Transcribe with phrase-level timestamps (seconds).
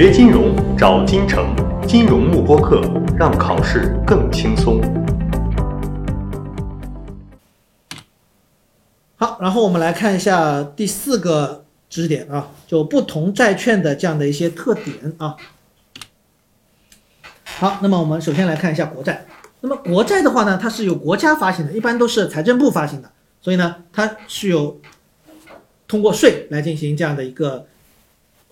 [0.00, 1.52] 学金融找金城，
[1.84, 2.80] 金融慕播课，
[3.18, 4.80] 让考试更轻松。
[9.16, 15.34] 好，然后我们来看一下第四个知识点啊，就不同债券的这样的一些特点啊。
[17.44, 19.26] 好，那么我们首先来看一下国债。
[19.62, 23.10] 那么国债的话呢，它是由国家发行的，一般都是财政部发行的，
[23.40, 24.80] 所以呢，它是有
[25.88, 27.66] 通过税来进行这样的一个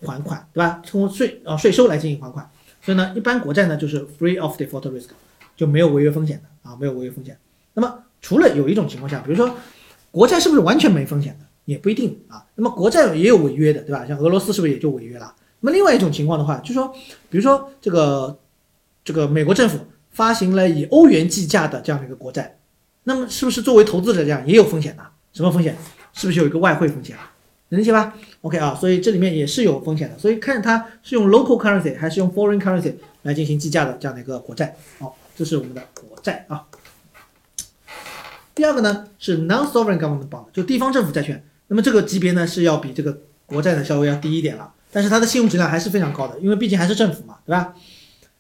[0.03, 0.83] 还款，对吧？
[0.87, 2.49] 通过税啊税收来进行还款，
[2.83, 5.09] 所以呢，一般国债呢就是 free of default risk，
[5.57, 7.39] 就没有违约风险的啊，没有违约风险。
[7.75, 9.55] 那么除了有一种情况下，比如说
[10.11, 12.45] 国债是不是完全没风险的，也不一定啊。
[12.55, 14.05] 那么国债也有违约的，对吧？
[14.07, 15.35] 像俄罗斯是不是也就违约了？
[15.61, 16.95] 那么另外一种情况的话，就说，
[17.31, 18.39] 比如说这个
[19.05, 19.79] 这个美国政府。
[20.17, 22.57] 发行了以欧元计价的这样的一个国债，
[23.05, 25.03] 那么是不是作为投资者这样也有风险的？
[25.35, 25.77] 什么风险？
[26.15, 27.31] 是不是有一个外汇风险啊？
[27.71, 30.19] 能理解吧？OK 啊，所以这里面也是有风险的。
[30.19, 34.77] 所以看它是用 local currency 还是用 foreign currency 来进行计价的这样的一个国债。
[34.99, 36.65] 好，这是我们的国债啊。
[38.55, 41.45] 第二个呢是 non-sovereign government bond，就地方政府债券。
[41.69, 47.75] 那么这个级别呢是要比这个国债呢稍微要低一点了，但是它的信用质量还是非常高的，因为毕竟还是政府嘛，对吧？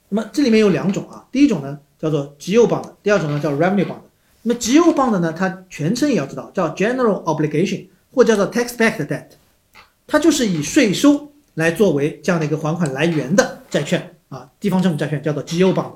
[0.08, 3.98] 那么这里面有两种啊，第一种呢叫做 GO bond，第二种呢叫 revenue bond。
[4.42, 9.26] 那么 GO bond 呢，它全称也要知道叫 general obligation，或叫做 tax-backed debt，
[10.06, 15.92] 它就是以税收来作为这样的一个还款来源的债券啊，地方政府债券叫做 GO bond。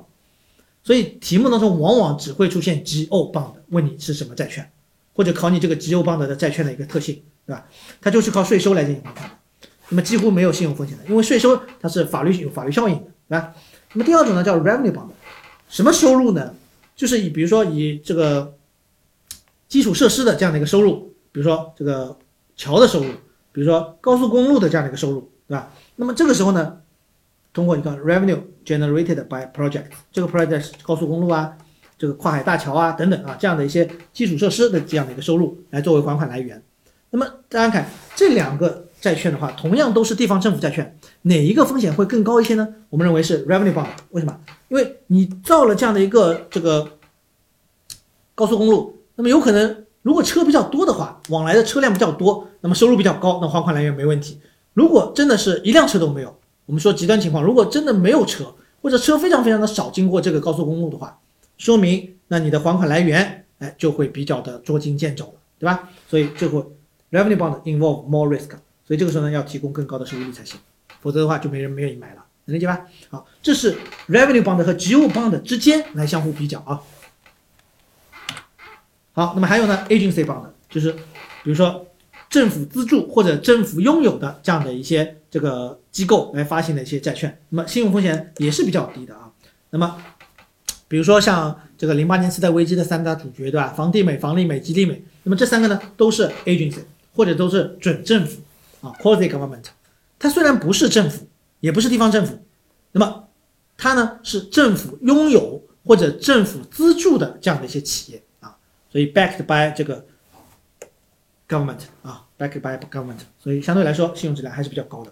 [0.83, 4.71] 所以题目当中往往只会出现 GO bond，问你是什么债券，
[5.15, 7.65] 或者考你这个 GO bond 的债券的一个特性，对吧？
[7.99, 9.35] 它就是靠税收来进行还款的，
[9.89, 13.55] 那么几乎没有信用风险的，因为税收它是法律有法律效应的，对吧？
[13.93, 15.09] 那么第二种呢叫 revenue bond，
[15.67, 16.53] 什么收入呢？
[16.95, 18.53] 就是以比如说以这个
[19.67, 22.17] 基础设施的这样的一个收入，比如说这个
[22.55, 23.09] 桥的收入，
[23.51, 25.71] 比如说高速公路的这样的一个收入，对吧？
[25.95, 26.77] 那么这个时候呢，
[27.53, 31.57] 通过一个 revenue generated by project，这个 project 高速公路啊，
[31.97, 36.61] 这个跨海大桥啊等等啊这样的一些基础设施的这样的一个收入来作为还款来源。
[37.09, 38.87] 那么大家看这两个。
[39.01, 42.75] 债券的话，同样都是地方政府债券，哪一个风险会更高一些呢？
[42.91, 43.87] 我们认为是 revenue bond。
[44.11, 44.39] 为什么？
[44.69, 46.87] 因为你造了这样的一个这个
[48.35, 54.39] 高速公路，那么有可能如果车比较多的话，往来的车辆比较多，那么收入比较高，那还款来源没问题。
[54.73, 56.35] 如果真的是一辆车都没有，
[56.65, 61.19] 我们说极端情况，如果真的没有车，或者车非常非常的少经过这个高速公路的话，
[61.57, 65.89] 说明那你的还款来源，哎，就会比较的捉襟见肘了，对吧？
[66.09, 66.71] 所以最后
[67.11, 68.49] revenue bond involve more risk。
[68.83, 70.59] 所以这个时候呢，要提供更高的收益率才行，
[70.99, 72.81] 否则的话就没人愿意买了，能理解吧？
[73.09, 73.75] 好，这是
[74.09, 76.81] revenue bond 和 GO bond 之间来相互比较啊。
[79.13, 80.91] 好，那么还有呢，agency bond 就是
[81.43, 81.87] 比如说
[82.29, 89.31] 政府资助或者政府拥有的这样的一些这个机构来发行的一些债券，那么信用风险也是比较低的啊。
[89.69, 89.97] 那么
[90.87, 93.67] 比如说像这个零八年次贷危机的三大主角，对吧？
[93.69, 96.79] 房地美、房利美、吉利美，那么这三个呢都是 agency
[97.13, 98.41] 或者都是准政府。
[98.81, 99.65] 啊，quasi government，
[100.17, 101.27] 它虽然不是政府，
[101.59, 102.43] 也不是地方政府，
[102.93, 103.27] 那么
[103.77, 108.23] 它呢是政府拥有或者政府资助的这样的一些企业，
[108.91, 110.05] 所以 backed by 这个
[111.47, 115.11] government 啊，backed by government，所以相对来说信用质量还是比较高的。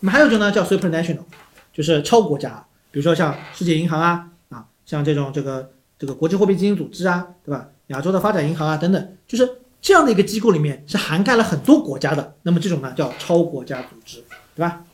[0.00, 1.24] 那么还有一种呢叫 supernational，
[1.72, 7.68] 就是超国家，比如说像世界银行啊啊，像这种这个这个国际货币基金组织啊，对吧？
[7.86, 9.56] 亚洲的发展银行啊等等，就是。
[9.82, 14.22] 这样的一个机构里面是涵盖了很多国家的，那么这种呢叫超国家组织，
[14.54, 14.84] 对吧？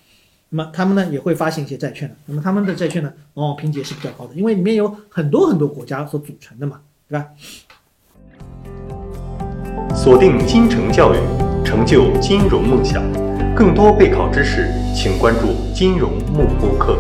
[0.51, 7.29] 那么他们呢也会发行一些债券的，那么他们的债券呢往往评级也是比较高的，因为里面有很多很多国家所组成的嘛，对吧？
[10.07, 11.17] 锁定金城教育，
[11.65, 13.03] 成就金融梦想，
[13.57, 16.97] 更多备考知识，请关注金融慕播课。